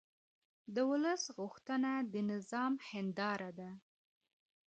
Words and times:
د 0.73 0.77
ولس 0.91 1.23
غوښتنې 1.37 1.95
د 2.13 2.15
نظام 2.31 2.73
هنداره 2.89 3.49
ده 3.59 3.69